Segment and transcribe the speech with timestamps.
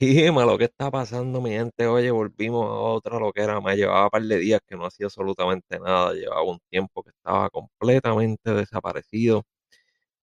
[0.00, 1.86] Dime lo que está pasando, mi gente.
[1.88, 3.60] Oye, volvimos a otra lo que era.
[3.60, 6.12] Me llevaba un par de días que no hacía absolutamente nada.
[6.14, 9.44] Llevaba un tiempo que estaba completamente desaparecido.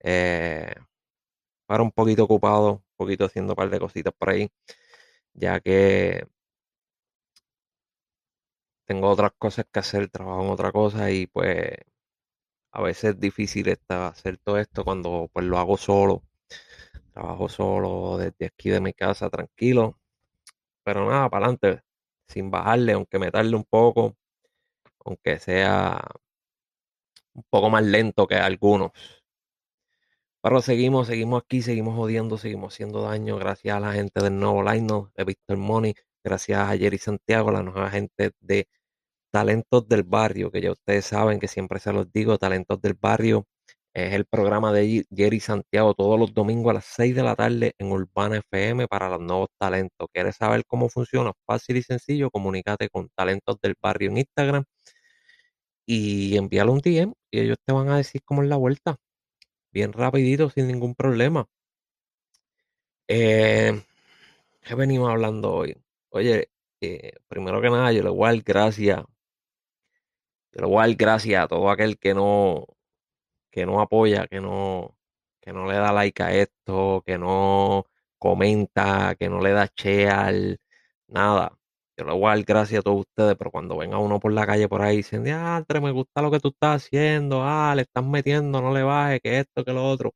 [0.01, 0.75] Eh,
[1.67, 4.49] para un poquito ocupado, un poquito haciendo un par de cositas por ahí,
[5.33, 6.25] ya que
[8.87, 11.69] tengo otras cosas que hacer, trabajo en otra cosa y pues
[12.73, 16.21] a veces es difícil esta- hacer todo esto cuando pues lo hago solo.
[17.15, 19.97] Trabajo solo desde aquí de mi casa, tranquilo.
[20.83, 21.81] Pero nada, para adelante,
[22.27, 24.17] sin bajarle, aunque me un poco,
[25.05, 26.01] aunque sea
[27.33, 28.91] un poco más lento que algunos.
[30.41, 33.37] Pero seguimos, seguimos aquí, seguimos jodiendo, seguimos haciendo daño.
[33.37, 37.63] Gracias a la gente del nuevo line de Víctor Money, gracias a Jerry Santiago, la
[37.63, 38.67] nueva gente de
[39.31, 43.47] Talentos del Barrio, que ya ustedes saben que siempre se los digo, Talentos del Barrio
[43.95, 47.73] es el programa de Jerry Santiago todos los domingos a las 6 de la tarde
[47.77, 50.09] en Urbana FM para los nuevos talentos.
[50.13, 51.31] ¿Quieres saber cómo funciona?
[51.45, 54.65] Fácil y sencillo, comunícate con Talentos del Barrio en Instagram
[55.85, 58.97] y envíale un DM y ellos te van a decir cómo es la vuelta.
[59.71, 61.47] Bien rapidito, sin ningún problema.
[63.07, 63.81] Eh,
[64.61, 65.77] ¿qué venimos hablando hoy?
[66.09, 66.49] Oye,
[66.81, 69.03] eh, primero que nada, yo le voy a dar gracias.
[70.51, 72.65] Yo le voy a dar gracias a todo aquel que no,
[73.55, 74.97] que no apoya, que no,
[75.41, 77.85] que no le da like a esto, que no
[78.19, 80.57] comenta, que no le da share,
[81.07, 81.57] nada.
[81.97, 84.45] Yo le voy a dar gracias a todos ustedes, pero cuando venga uno por la
[84.45, 88.03] calle por ahí diciendo, ah, me gusta lo que tú estás haciendo, ah, le estás
[88.05, 90.13] metiendo, no le bajes, que esto, que lo otro.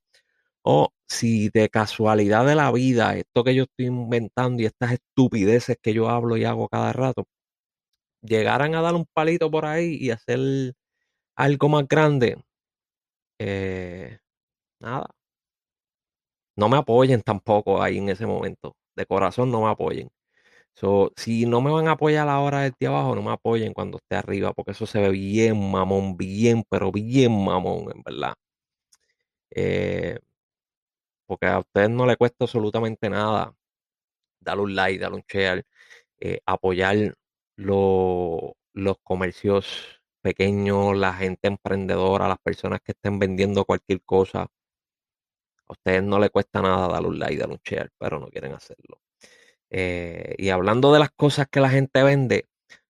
[0.64, 5.78] O si de casualidad de la vida, esto que yo estoy inventando y estas estupideces
[5.82, 7.26] que yo hablo y hago cada rato,
[8.22, 10.74] llegaran a dar un palito por ahí y hacer
[11.36, 12.38] algo más grande,
[13.40, 14.20] eh,
[14.82, 15.08] nada,
[16.56, 18.76] no me apoyen tampoco ahí en ese momento.
[18.96, 20.10] De corazón no me apoyen.
[20.76, 24.16] So, si no me van a apoyar ahora desde abajo, no me apoyen cuando esté
[24.18, 28.36] arriba, porque eso se ve bien mamón, bien, pero bien mamón, en verdad.
[29.56, 30.18] Eh,
[31.26, 33.54] porque a ustedes no les cuesta absolutamente nada.
[34.40, 35.66] Darle un like, darle un share,
[36.20, 37.16] eh, apoyar
[37.58, 44.44] lo- los comercios pequeños, la gente emprendedora, las personas que estén vendiendo cualquier cosa.
[45.68, 48.54] A ustedes no les cuesta nada darle un like, darle un share, pero no quieren
[48.54, 49.02] hacerlo.
[49.70, 52.50] Eh, y hablando de las cosas que la gente vende,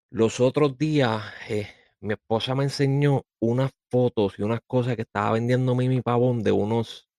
[0.09, 1.67] los otros días eh,
[2.01, 6.51] mi esposa me enseñó unas fotos y unas cosas que estaba vendiendo Mimi Pavón de
[6.51, 7.09] unos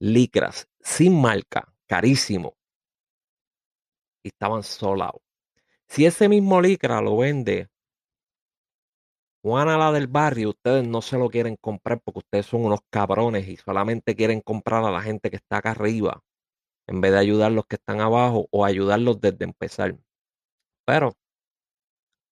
[0.00, 2.56] licras sin marca, carísimo,
[4.24, 5.22] y estaban solados.
[5.86, 7.68] Si ese mismo licra lo vende
[9.42, 13.48] Juana la del barrio, ustedes no se lo quieren comprar porque ustedes son unos cabrones
[13.48, 16.22] y solamente quieren comprar a la gente que está acá arriba,
[16.86, 19.96] en vez de ayudar a los que están abajo o ayudarlos desde empezar.
[20.84, 21.16] Pero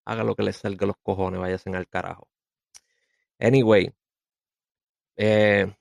[0.05, 2.29] haga lo que les salga los cojones, váyanse al carajo.
[3.41, 3.93] Anyway,
[5.17, 5.75] eh,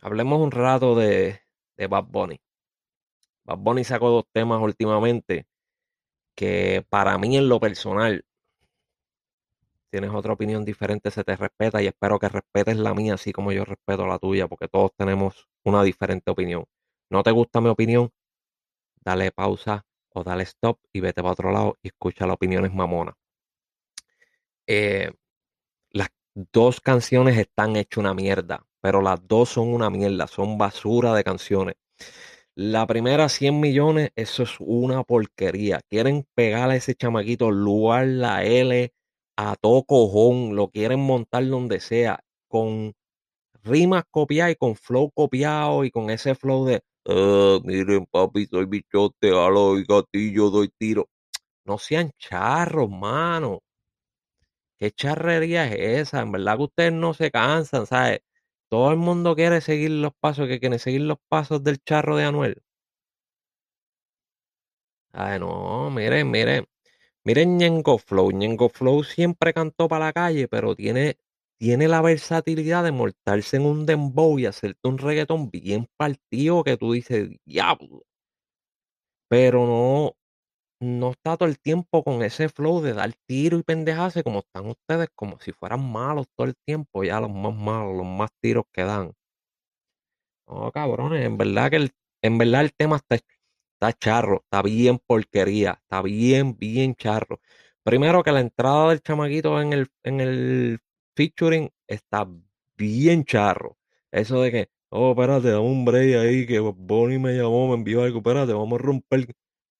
[0.00, 1.40] hablemos un rato de,
[1.76, 2.40] de Bad Bunny.
[3.44, 5.46] Bad Bunny sacó dos temas últimamente
[6.34, 8.24] que para mí en lo personal
[9.94, 13.52] tienes otra opinión diferente, se te respeta y espero que respetes la mía así como
[13.52, 16.64] yo respeto la tuya, porque todos tenemos una diferente opinión.
[17.10, 18.10] ¿No te gusta mi opinión?
[19.04, 23.14] Dale pausa o dale stop y vete para otro lado y escucha las opiniones mamonas.
[24.66, 25.12] Eh,
[25.92, 31.14] las dos canciones están hechas una mierda, pero las dos son una mierda, son basura
[31.14, 31.76] de canciones.
[32.56, 35.82] La primera 100 millones, eso es una porquería.
[35.88, 38.92] Quieren pegar a ese chamaquito, lugar la L
[39.36, 42.94] a todo cojón, lo quieren montar donde sea, con
[43.64, 48.66] rimas copiadas y con flow copiado y con ese flow de, "Ah, miren papi, soy
[48.66, 51.08] bichote, halo y gatillo, doy tiro.
[51.66, 53.60] No sean charros, mano.
[54.80, 56.20] ¿Qué charrería es esa?
[56.22, 58.20] En verdad que ustedes no se cansan, ¿sabes?
[58.68, 62.24] Todo el mundo quiere seguir los pasos, que quiere seguir los pasos del charro de
[62.24, 62.60] Anuel.
[65.12, 66.66] Ay, no, miren, miren.
[67.26, 68.30] Miren Ñengo Flow.
[68.32, 71.18] Ñengo Flow siempre cantó para la calle, pero tiene,
[71.58, 76.76] tiene la versatilidad de montarse en un dembow y hacerte un reggaetón bien partido que
[76.76, 78.02] tú dices, diablo.
[79.28, 80.16] Pero no,
[80.80, 84.66] no está todo el tiempo con ese flow de dar tiro y pendejarse como están
[84.66, 88.64] ustedes, como si fueran malos todo el tiempo, ya los más malos, los más tiros
[88.72, 89.12] que dan.
[90.46, 91.90] No, cabrones, en verdad que el,
[92.22, 93.16] en verdad el tema está,
[93.88, 97.40] está charro, está bien porquería, está bien, bien charro.
[97.82, 100.78] Primero que la entrada del chamaquito en el, en el
[101.16, 102.26] featuring está
[102.76, 103.76] bien charro.
[104.10, 108.02] Eso de que, oh, espérate, dame un break ahí, que Bonnie me llamó, me envió
[108.02, 109.26] algo, espérate, vamos a romper,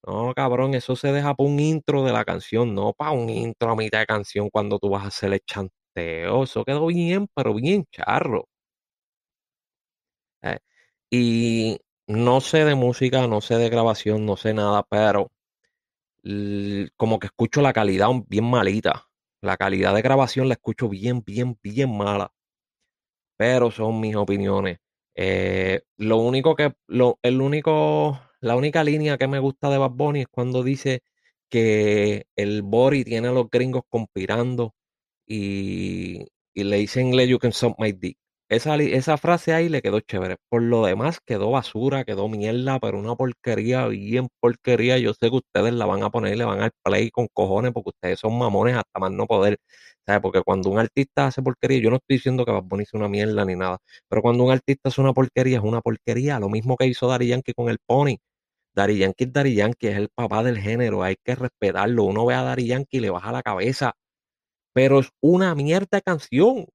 [0.06, 3.71] No, cabrón, eso se deja para un intro de la canción, no para un intro
[3.71, 6.45] a mitad de canción cuando tú vas a hacer el chanteo.
[6.45, 8.47] Eso quedó bien, pero bien charro.
[10.43, 10.59] Eh,
[11.11, 15.31] y no sé de música, no sé de grabación, no sé nada, pero
[16.97, 19.09] como que escucho la calidad bien malita.
[19.41, 22.33] La calidad de grabación la escucho bien, bien, bien mala.
[23.37, 24.79] pero son mis opiniones.
[25.15, 29.91] Eh, lo único que, lo, el único, la única línea que me gusta de Bad
[29.93, 31.03] Bunny es cuando dice
[31.49, 34.75] que el Bori tiene a los gringos conspirando
[35.27, 38.19] y, y le dicen "Let you can suck my dick.
[38.55, 40.37] Esa, esa frase ahí le quedó chévere.
[40.49, 44.99] Por lo demás quedó basura, quedó mierda, pero una porquería, bien porquería.
[44.99, 47.73] Yo sé que ustedes la van a poner y le van al play con cojones
[47.73, 49.59] porque ustedes son mamones hasta más no poder.
[50.06, 50.21] ¿Sabes?
[50.23, 53.09] Porque cuando un artista hace porquería, yo no estoy diciendo que Bad Bunny sea una
[53.09, 53.79] mierda ni nada,
[54.09, 56.39] pero cuando un artista hace una porquería, es una porquería.
[56.41, 58.17] Lo mismo que hizo Daddy Yankee con el Pony.
[58.75, 62.05] Daddy Yankee es Daddy Yankee, es el papá del género, hay que respetarlo.
[62.05, 63.95] Uno ve a Daddy Yankee y le baja la cabeza,
[64.73, 66.67] pero es una mierda de canción.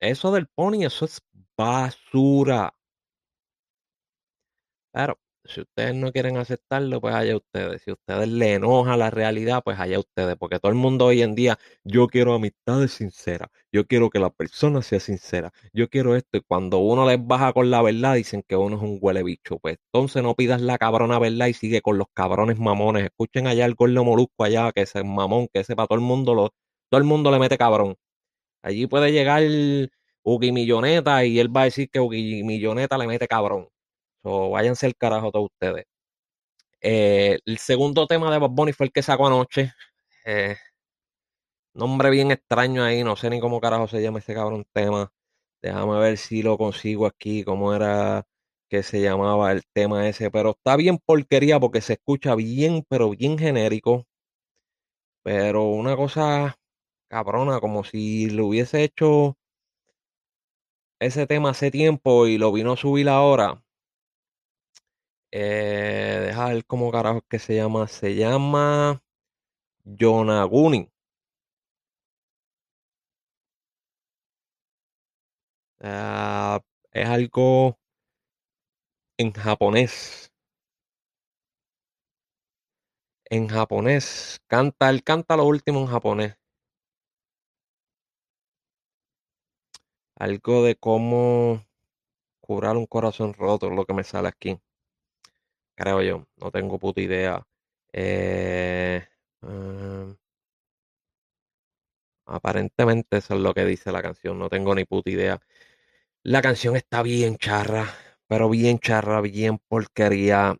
[0.00, 1.20] Eso del Pony, eso es
[1.56, 2.74] basura.
[4.94, 7.82] Claro, si ustedes no quieren aceptarlo, pues allá ustedes.
[7.82, 10.36] Si ustedes le enoja la realidad, pues allá ustedes.
[10.36, 13.48] Porque todo el mundo hoy en día, yo quiero amistades sinceras.
[13.72, 15.52] Yo quiero que la persona sea sincera.
[15.72, 16.38] Yo quiero esto.
[16.38, 19.58] Y cuando uno les baja con la verdad, dicen que uno es un huele bicho.
[19.58, 23.04] Pues entonces no pidas la cabrona verdad y sigue con los cabrones mamones.
[23.04, 26.34] Escuchen allá el gordo molusco allá, que ese mamón, que ese para todo el mundo
[26.34, 26.50] lo,
[26.90, 27.94] todo el mundo le mete cabrón.
[28.68, 29.42] Allí puede llegar
[30.22, 33.68] Ugi Milloneta y él va a decir que Ugi Milloneta le mete cabrón.
[34.22, 35.86] So, váyanse el carajo todos ustedes.
[36.82, 39.72] Eh, el segundo tema de Bad Bunny fue el que sacó anoche.
[40.26, 40.56] Eh,
[41.74, 45.10] nombre bien extraño ahí, no sé ni cómo carajo se llama ese cabrón tema.
[45.62, 48.26] Déjame ver si lo consigo aquí, cómo era
[48.68, 50.30] que se llamaba el tema ese.
[50.30, 54.06] Pero está bien porquería porque se escucha bien, pero bien genérico.
[55.22, 56.58] Pero una cosa
[57.08, 59.36] cabrona, como si lo hubiese hecho
[61.00, 63.62] ese tema hace tiempo y lo vino a subir ahora.
[65.30, 67.86] Eh, deja ver cómo carajo que se llama.
[67.88, 69.02] Se llama
[69.84, 70.90] Yonaguni.
[75.80, 76.60] Ah,
[76.92, 77.76] es algo
[79.16, 80.32] en japonés.
[83.30, 84.38] En japonés.
[84.48, 86.37] Canta, él canta lo último en japonés.
[90.18, 91.64] Algo de cómo
[92.40, 94.60] curar un corazón roto, lo que me sale aquí.
[95.76, 96.26] Creo yo.
[96.36, 97.42] No tengo puta idea.
[97.92, 99.06] Eh,
[99.42, 100.14] ah,
[102.26, 104.38] aparentemente eso es lo que dice la canción.
[104.38, 105.40] No tengo ni puta idea.
[106.24, 107.86] La canción está bien charra,
[108.28, 110.56] pero bien charra, bien porquería.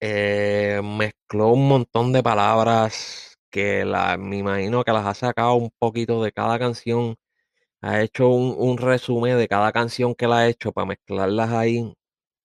[0.00, 5.70] Eh, mezcló un montón de palabras que la, me imagino que las ha sacado un
[5.78, 7.16] poquito de cada canción.
[7.82, 11.92] Ha hecho un, un resumen de cada canción que la ha hecho para mezclarlas ahí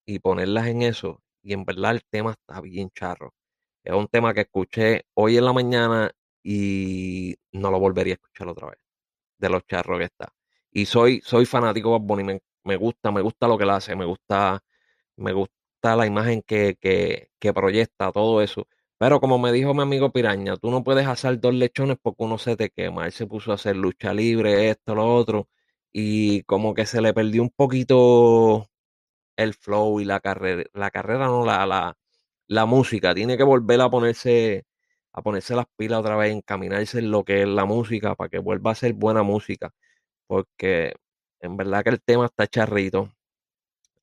[0.06, 1.22] y ponerlas en eso.
[1.44, 3.34] Y en verdad el tema está bien charro.
[3.84, 6.12] Es un tema que escuché hoy en la mañana
[6.44, 8.80] y no lo volvería a escuchar otra vez.
[9.38, 10.34] De los charros que está.
[10.72, 13.96] Y soy, soy fanático de Bad Bunny, me, gusta, me gusta lo que él hace,
[13.96, 14.64] me gusta,
[15.18, 18.68] me gusta la imagen que, que, que proyecta, todo eso.
[19.04, 22.38] Pero como me dijo mi amigo Piraña, tú no puedes hacer dos lechones porque uno
[22.38, 23.06] se te quema.
[23.06, 25.50] Él se puso a hacer lucha libre, esto, lo otro,
[25.92, 28.70] y como que se le perdió un poquito
[29.38, 31.98] el flow y la carrera, la carrera no, la, la,
[32.48, 33.16] la música.
[33.16, 34.66] Tiene que volver a ponerse,
[35.14, 38.40] a ponerse las pilas otra vez, encaminarse en lo que es la música para que
[38.40, 39.74] vuelva a ser buena música
[40.28, 40.94] porque
[41.42, 43.12] en verdad que el tema está charrito.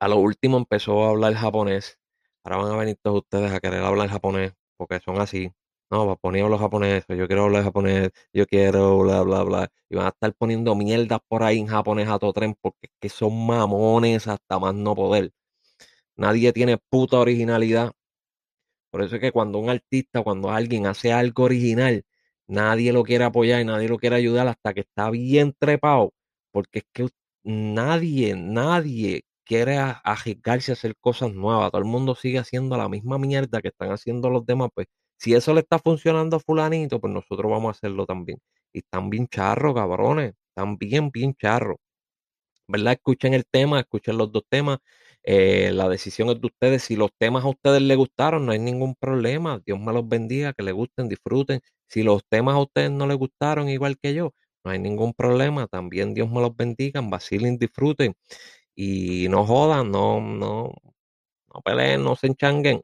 [0.01, 1.99] A lo último empezó a hablar japonés.
[2.45, 5.53] Ahora van a venir todos ustedes a querer hablar japonés, porque son así.
[5.91, 9.69] No, poner los japoneses, yo quiero hablar japonés, yo quiero bla, bla, bla.
[9.91, 12.91] Y van a estar poniendo mierdas por ahí en japonés a todo tren, porque es
[13.01, 15.33] que son mamones hasta más no poder.
[16.17, 17.93] Nadie tiene puta originalidad.
[18.91, 22.05] Por eso es que cuando un artista, cuando alguien hace algo original,
[22.49, 26.13] nadie lo quiere apoyar y nadie lo quiere ayudar hasta que está bien trepado,
[26.53, 27.09] porque es que
[27.45, 31.73] nadie, nadie quiere arriesgarse a hacer cosas nuevas.
[31.73, 34.71] Todo el mundo sigue haciendo la misma mierda que están haciendo los demás.
[34.75, 34.87] Pues
[35.19, 38.39] si eso le está funcionando a fulanito, pues nosotros vamos a hacerlo también.
[38.73, 40.35] Y están bien charros, cabrones.
[40.51, 41.79] Están bien, bien charros.
[42.69, 42.95] ¿verdad?
[42.95, 44.79] Escuchen el tema, escuchen los dos temas.
[45.23, 46.83] eh, la decisión es de ustedes.
[46.85, 49.61] Si los temas a ustedes les gustaron, no hay ningún problema.
[49.67, 51.61] Dios me los bendiga, que les gusten, disfruten.
[51.89, 54.33] Si los temas a ustedes no les gustaron, igual que yo,
[54.65, 55.67] no hay ningún problema.
[55.67, 58.15] También Dios me los bendiga, vacilen, disfruten
[58.83, 60.73] y no jodan, no, no,
[61.53, 62.83] no peleen, no se enchanguen.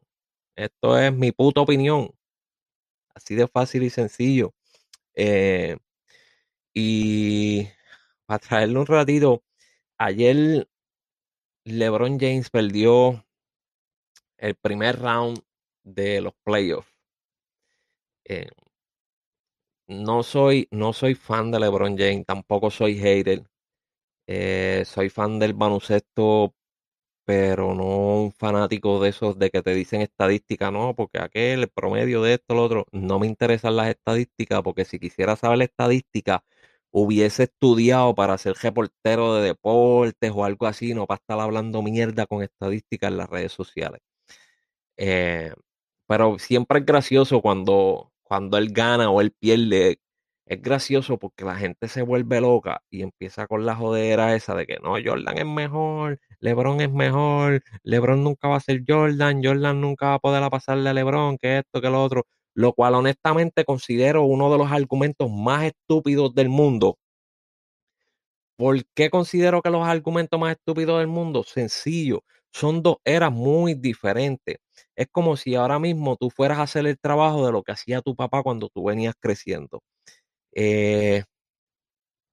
[0.56, 2.10] Esto es mi puta opinión.
[3.14, 4.52] Así de fácil y sencillo.
[5.14, 5.76] Eh,
[6.74, 7.68] y
[8.26, 9.42] para traerle un ratito,
[9.98, 10.68] ayer
[11.64, 13.24] LeBron James perdió
[14.38, 15.38] el primer round
[15.84, 16.88] de los playoffs.
[18.24, 18.50] Eh,
[19.88, 23.42] no soy, no soy fan de LeBron James, tampoco soy hater.
[24.26, 26.54] Eh, soy fan del baloncesto,
[27.24, 31.68] pero no un fanático de esos de que te dicen estadística, no, porque aquel, el
[31.68, 35.64] promedio de esto, lo otro, no me interesan las estadísticas, porque si quisiera saber la
[35.64, 36.44] estadística,
[36.90, 42.26] hubiese estudiado para ser reportero de deportes o algo así, no para estar hablando mierda
[42.26, 44.00] con estadísticas en las redes sociales.
[44.96, 45.52] Eh,
[46.06, 50.00] pero siempre es gracioso cuando, cuando él gana o él pierde.
[50.48, 54.64] Es gracioso porque la gente se vuelve loca y empieza con la jodera esa de
[54.66, 59.80] que no, Jordan es mejor, LeBron es mejor, LeBron nunca va a ser Jordan, Jordan
[59.80, 62.26] nunca va a poder pasarle a LeBron, que esto, que lo otro.
[62.54, 66.96] Lo cual honestamente considero uno de los argumentos más estúpidos del mundo.
[68.58, 71.42] ¿Por qué considero que los argumentos más estúpidos del mundo?
[71.44, 72.22] Sencillo,
[72.52, 74.58] son dos eras muy diferentes.
[74.94, 78.00] Es como si ahora mismo tú fueras a hacer el trabajo de lo que hacía
[78.00, 79.82] tu papá cuando tú venías creciendo.
[80.56, 81.22] Eh,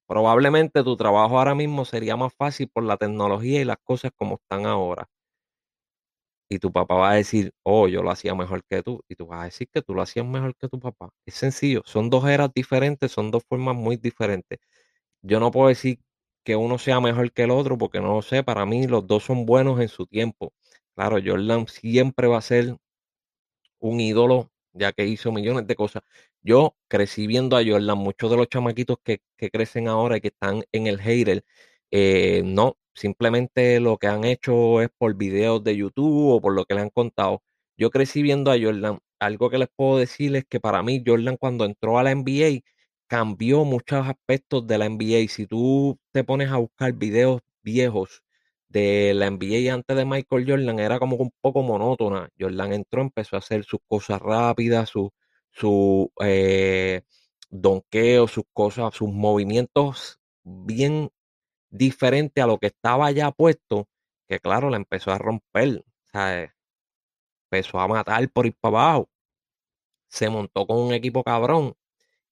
[0.07, 4.35] probablemente tu trabajo ahora mismo sería más fácil por la tecnología y las cosas como
[4.35, 5.09] están ahora.
[6.49, 9.01] Y tu papá va a decir, oh, yo lo hacía mejor que tú.
[9.07, 11.09] Y tú vas a decir que tú lo hacías mejor que tu papá.
[11.25, 14.59] Es sencillo, son dos eras diferentes, son dos formas muy diferentes.
[15.23, 15.99] Yo no puedo decir
[16.45, 18.43] que uno sea mejor que el otro porque no lo sé.
[18.43, 20.53] Para mí los dos son buenos en su tiempo.
[20.95, 22.77] Claro, Jordan siempre va a ser
[23.79, 26.03] un ídolo ya que hizo millones de cosas.
[26.43, 29.21] Yo crecí viendo a Jordan, muchos de los chamaquitos que,
[29.51, 31.43] crecen ahora y que están en el hater,
[31.91, 36.65] eh, no, simplemente lo que han hecho es por videos de YouTube o por lo
[36.65, 37.43] que le han contado.
[37.77, 38.99] Yo crecí viendo a Jordan.
[39.19, 42.61] Algo que les puedo decir es que para mí Jordan cuando entró a la NBA
[43.07, 45.27] cambió muchos aspectos de la NBA.
[45.29, 48.23] Si tú te pones a buscar videos viejos
[48.69, 52.29] de la NBA antes de Michael Jordan era como un poco monótona.
[52.39, 55.09] Jordan entró, empezó a hacer sus cosas rápidas, sus
[55.53, 57.03] su, eh,
[57.49, 61.11] donqueos, sus cosas, sus movimientos bien
[61.69, 63.87] diferentes a lo que estaba ya puesto,
[64.27, 65.83] que claro, la empezó a romper,
[67.51, 69.09] empezó a matar por ir para abajo.
[70.09, 71.75] Se montó con un equipo cabrón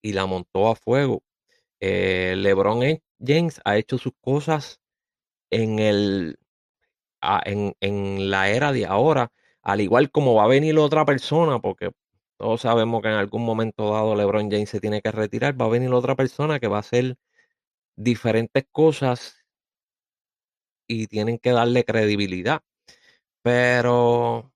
[0.01, 1.23] y la montó a fuego.
[1.79, 2.81] Eh, LeBron
[3.19, 4.79] James ha hecho sus cosas
[5.51, 6.39] en, el,
[7.45, 11.91] en, en la era de ahora, al igual como va a venir otra persona, porque
[12.41, 15.69] todos sabemos que en algún momento dado LeBron James se tiene que retirar, va a
[15.69, 17.17] venir otra persona que va a hacer
[17.95, 19.45] diferentes cosas
[20.87, 22.61] y tienen que darle credibilidad.
[23.43, 24.51] Pero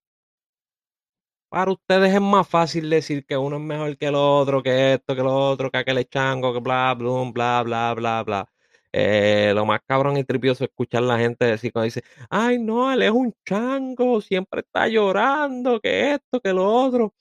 [1.49, 5.15] para ustedes es más fácil decir que uno es mejor que el otro, que esto,
[5.15, 8.49] que lo otro, que aquel chango, que bla, bla, bla, bla, bla, bla.
[8.91, 12.57] Eh, lo más cabrón y tripioso es escuchar a la gente decir cuando dice, ay
[12.59, 17.13] no, él es un chango, siempre está llorando, que esto, que lo otro.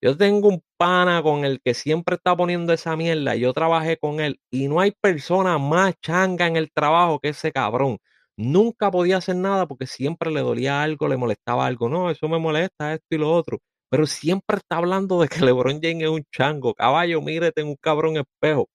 [0.00, 3.34] Yo tengo un pana con el que siempre está poniendo esa mierda.
[3.36, 7.52] Yo trabajé con él y no hay persona más changa en el trabajo que ese
[7.52, 7.98] cabrón.
[8.36, 11.88] Nunca podía hacer nada porque siempre le dolía algo, le molestaba algo.
[11.88, 13.58] No, eso me molesta, esto y lo otro.
[13.90, 16.74] Pero siempre está hablando de que LeBron James es un chango.
[16.74, 18.68] Caballo, mire, tengo un cabrón espejo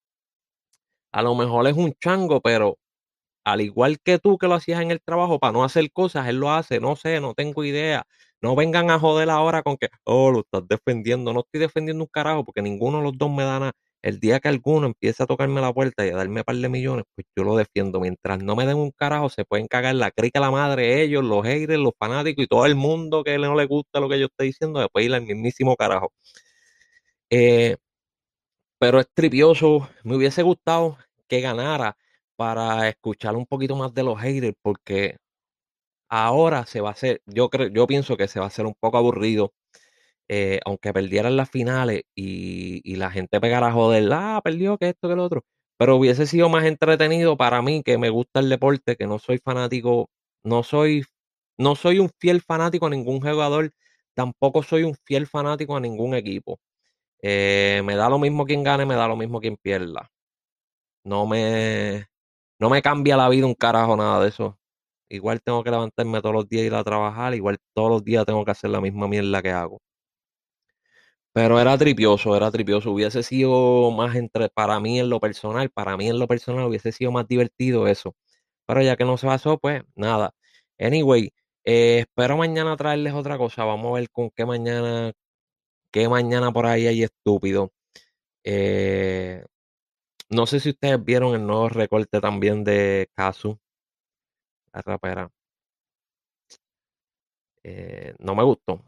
[1.14, 2.78] a lo mejor es un chango, pero
[3.44, 6.38] al igual que tú que lo hacías en el trabajo para no hacer cosas, él
[6.38, 8.06] lo hace, no sé, no tengo idea.
[8.42, 11.32] No vengan a joder ahora con que, oh, lo estás defendiendo.
[11.34, 13.72] No estoy defendiendo un carajo porque ninguno de los dos me da nada.
[14.02, 16.68] El día que alguno empiece a tocarme la puerta y a darme un par de
[16.68, 18.02] millones, pues yo lo defiendo.
[18.02, 21.44] Mientras no me den un carajo, se pueden cagar la crica la madre, ellos, los
[21.46, 24.48] haters, los fanáticos y todo el mundo que no le gusta lo que yo estoy
[24.48, 26.12] diciendo, después ir al mismísimo carajo.
[27.30, 27.78] Eh,
[28.80, 29.90] pero es tripioso.
[30.04, 30.98] Me hubiese gustado
[31.28, 31.98] que ganara
[32.36, 35.18] para escuchar un poquito más de los haters, porque
[36.10, 38.76] ahora se va a hacer, yo creo, yo pienso que se va a hacer un
[38.80, 39.54] poco aburrido.
[40.30, 45.10] Eh, aunque perdieran las finales y, la gente pegara a joder, ah, perdió que esto,
[45.10, 45.44] que lo otro.
[45.78, 49.40] Pero hubiese sido más entretenido para mí, que me gusta el deporte, que no soy
[49.40, 50.10] fanático,
[50.44, 51.06] no soy,
[51.58, 53.72] no soy un fiel fanático a ningún jugador,
[54.16, 56.60] tampoco soy un fiel fanático a ningún equipo.
[57.22, 60.10] Eh, me da lo mismo quien gane, me da lo mismo quien pierda.
[61.04, 62.08] No me,
[62.64, 64.60] no me cambia la vida un carajo nada de eso.
[65.10, 68.26] Igual tengo que levantarme todos los días y ir a trabajar, igual todos los días
[68.26, 69.82] tengo que hacer la misma mierda que hago.
[71.34, 72.92] Pero era tripioso, era tripioso.
[72.92, 76.92] Hubiese sido más entre, para mí en lo personal, para mí en lo personal hubiese
[76.92, 78.16] sido más divertido eso.
[78.68, 80.32] Pero ya que no se pasó, pues nada.
[80.80, 81.32] Anyway,
[81.66, 83.64] Eh, espero mañana traerles otra cosa.
[83.66, 85.14] Vamos a ver con qué mañana,
[85.92, 87.72] qué mañana por ahí hay estúpido.
[88.46, 89.44] Eh,
[90.30, 93.60] no sé si ustedes vieron el nuevo recorte también de Kazu,
[94.74, 95.30] la rapera.
[97.64, 98.84] Eh, no me gustó.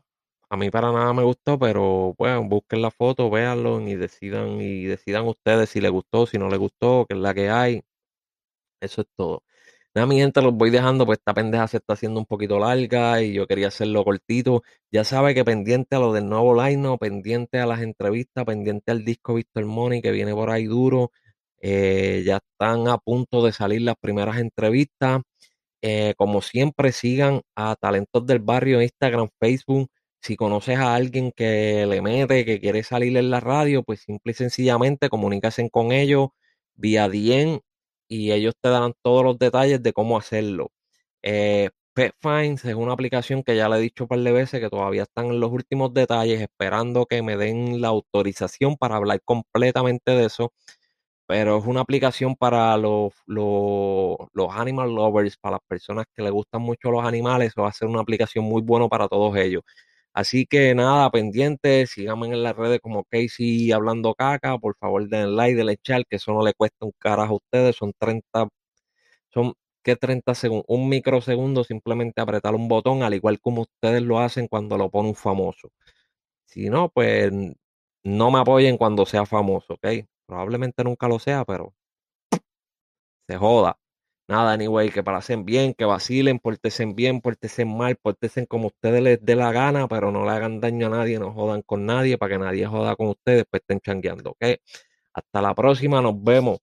[0.49, 4.85] A mí para nada me gustó, pero bueno, busquen la foto, véanlo y decidan y
[4.85, 7.81] decidan ustedes si les gustó, si no les gustó, qué es la que hay.
[8.81, 9.43] Eso es todo.
[9.95, 13.21] Nada, mi gente, los voy dejando, pues esta pendeja se está haciendo un poquito larga
[13.23, 14.63] y yo quería hacerlo cortito.
[14.91, 19.05] Ya sabe que pendiente a lo del nuevo line, pendiente a las entrevistas, pendiente al
[19.05, 21.11] disco Víctor Money que viene por ahí duro.
[21.67, 25.21] Eh, ya están a punto de salir las primeras entrevistas.
[25.81, 29.89] Eh, como siempre, sigan a Talentos del Barrio Instagram, Facebook.
[30.21, 34.31] Si conoces a alguien que le mete, que quiere salir en la radio, pues simple
[34.31, 36.29] y sencillamente comuníquense con ellos
[36.75, 37.61] vía DM
[38.07, 40.71] y ellos te darán todos los detalles de cómo hacerlo.
[41.23, 45.03] Eh, es una aplicación que ya le he dicho un par de veces que todavía
[45.03, 50.25] están en los últimos detalles, esperando que me den la autorización para hablar completamente de
[50.25, 50.51] eso.
[51.27, 56.31] Pero es una aplicación para los, los, los animal lovers, para las personas que les
[56.31, 57.53] gustan mucho los animales.
[57.59, 59.63] Va a ser una aplicación muy buena para todos ellos.
[60.13, 65.35] Así que nada, pendientes, síganme en las redes como Casey hablando caca, por favor den
[65.35, 68.47] like, denle echar, que eso no le cuesta un carajo a ustedes, son 30,
[69.33, 69.53] son
[69.83, 74.47] que 30 segundos, un microsegundo simplemente apretar un botón, al igual como ustedes lo hacen
[74.47, 75.69] cuando lo pone un famoso.
[76.45, 77.31] Si no, pues
[78.03, 79.87] no me apoyen cuando sea famoso, ¿ok?
[80.27, 81.73] Probablemente nunca lo sea, pero
[83.27, 83.77] se joda.
[84.27, 89.23] Nada, anyway, que pasen bien, que vacilen, portesen bien, portesen mal, portesen como ustedes les
[89.23, 92.33] dé la gana, pero no le hagan daño a nadie, no jodan con nadie, para
[92.33, 94.45] que nadie joda con ustedes, pues estén changueando, ¿ok?
[95.13, 96.59] Hasta la próxima, nos vemos.